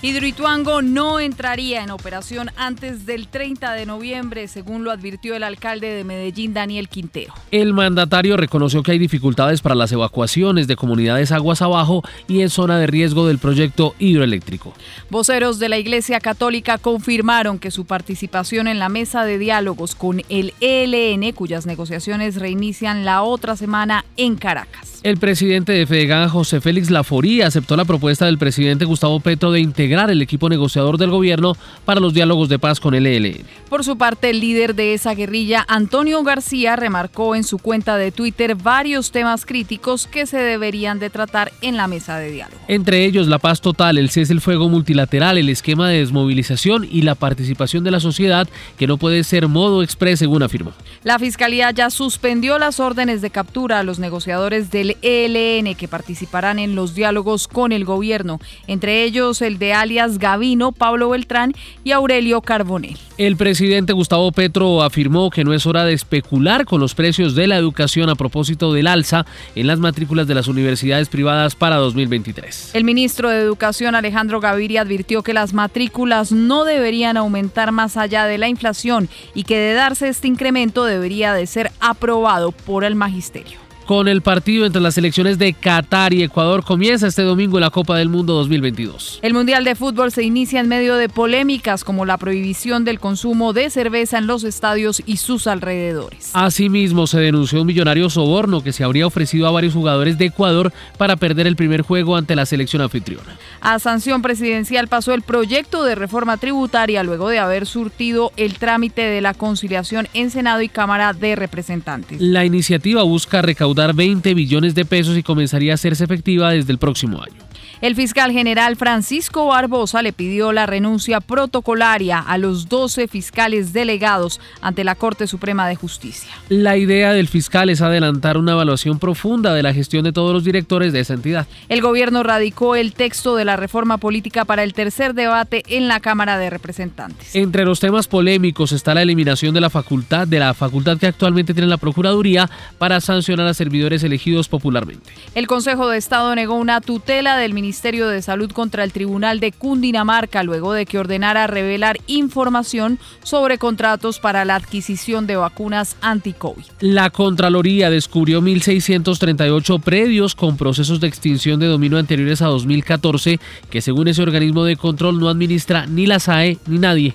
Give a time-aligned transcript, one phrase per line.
[0.00, 5.88] Hidroituango no entraría en operación antes del 30 de noviembre, según lo advirtió el alcalde
[5.88, 7.34] de Medellín, Daniel Quintero.
[7.50, 12.48] El mandatario reconoció que hay dificultades para las evacuaciones de comunidades aguas abajo y en
[12.48, 14.72] zona de riesgo del proyecto hidroeléctrico.
[15.10, 20.22] Voceros de la Iglesia Católica confirmaron que su participación en la mesa de diálogos con
[20.28, 25.00] el ELN, cuyas negociaciones reinician la otra semana en Caracas.
[25.02, 29.60] El presidente de FEDEGAN, José Félix Laforía, aceptó la propuesta del presidente Gustavo Petro de
[29.60, 33.44] integrar el equipo negociador del gobierno para los diálogos de paz con el ELN.
[33.68, 38.12] Por su parte, el líder de esa guerrilla, Antonio García, remarcó en su cuenta de
[38.12, 42.60] Twitter varios temas críticos que se deberían de tratar en la mesa de diálogo.
[42.68, 47.02] Entre ellos, la paz total, el cese el fuego multilateral, el esquema de desmovilización y
[47.02, 50.72] la participación de la sociedad, que no puede ser modo express, según afirmó.
[51.02, 56.58] La Fiscalía ya suspendió las órdenes de captura a los negociadores del ELN que participarán
[56.58, 61.92] en los diálogos con el gobierno, entre ellos el de alias Gavino, Pablo Beltrán y
[61.92, 62.96] Aurelio Carbonell.
[63.18, 67.48] El presidente Gustavo Petro afirmó que no es hora de especular con los precios de
[67.48, 69.26] la educación a propósito del alza
[69.56, 72.70] en las matrículas de las universidades privadas para 2023.
[72.74, 78.26] El ministro de Educación Alejandro Gaviria advirtió que las matrículas no deberían aumentar más allá
[78.26, 82.94] de la inflación y que de darse este incremento debería de ser aprobado por el
[82.94, 87.70] magisterio con el partido entre las selecciones de Qatar y Ecuador comienza este domingo la
[87.70, 89.20] Copa del Mundo 2022.
[89.22, 93.54] El Mundial de Fútbol se inicia en medio de polémicas como la prohibición del consumo
[93.54, 96.32] de cerveza en los estadios y sus alrededores.
[96.34, 100.70] Asimismo, se denunció un millonario soborno que se habría ofrecido a varios jugadores de Ecuador
[100.98, 103.38] para perder el primer juego ante la selección anfitriona.
[103.62, 109.00] A sanción presidencial pasó el proyecto de reforma tributaria luego de haber surtido el trámite
[109.00, 112.20] de la conciliación en Senado y Cámara de Representantes.
[112.20, 116.78] La iniciativa busca recaudar 20 billones de pesos y comenzaría a hacerse efectiva desde el
[116.78, 117.47] próximo año.
[117.80, 124.40] El fiscal general Francisco Barbosa le pidió la renuncia protocolaria a los 12 fiscales delegados
[124.60, 126.28] ante la Corte Suprema de Justicia.
[126.48, 130.42] La idea del fiscal es adelantar una evaluación profunda de la gestión de todos los
[130.42, 131.46] directores de esa entidad.
[131.68, 136.00] El gobierno radicó el texto de la reforma política para el tercer debate en la
[136.00, 137.36] Cámara de Representantes.
[137.36, 141.54] Entre los temas polémicos está la eliminación de la facultad de la facultad que actualmente
[141.54, 145.12] tiene la Procuraduría para sancionar a servidores elegidos popularmente.
[145.36, 149.40] El Consejo de Estado negó una tutela del Ministerio Ministerio de Salud contra el Tribunal
[149.40, 155.98] de Cundinamarca luego de que ordenara revelar información sobre contratos para la adquisición de vacunas
[156.00, 156.64] anti-COVID.
[156.80, 163.82] La Contraloría descubrió 1.638 predios con procesos de extinción de dominio anteriores a 2014 que
[163.82, 167.14] según ese organismo de control no administra ni la SAE ni nadie.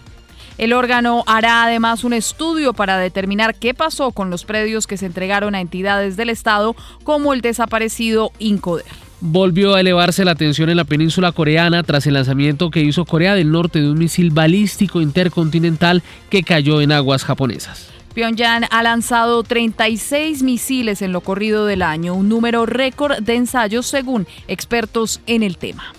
[0.59, 5.07] El órgano hará además un estudio para determinar qué pasó con los predios que se
[5.07, 8.85] entregaron a entidades del Estado como el desaparecido Incoder
[9.23, 13.35] volvió a elevarse la tensión en la península coreana tras el lanzamiento que hizo Corea
[13.35, 17.87] del Norte de un misil balístico intercontinental que cayó en aguas japonesas.
[18.13, 23.87] Pyongyang ha lanzado 36 misiles en lo corrido del año, un número récord de ensayos
[23.87, 25.93] según expertos en el tema.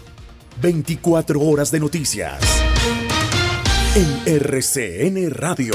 [0.61, 2.39] 24 horas de noticias
[3.97, 5.75] en RCN Radio.